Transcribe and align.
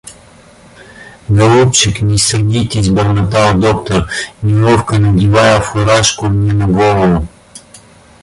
—Голубчик, 1.37 1.95
не 2.01 2.17
сердитесь,— 2.25 2.89
бормотал 2.95 3.49
доктор, 3.65 3.99
неловко 4.41 4.97
надевая 4.97 5.59
фуражку 5.61 6.25
мне 6.27 6.53
на 6.53 6.67
голову. 6.67 7.27